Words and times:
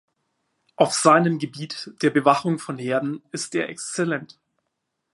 Auf 0.77 0.93
seinem 0.95 1.37
Gebiet, 1.37 1.91
der 2.01 2.09
Bewachung 2.09 2.57
von 2.57 2.79
Herden, 2.79 3.21
ist 3.31 3.53
er 3.53 3.69
exzellent. 3.69 4.39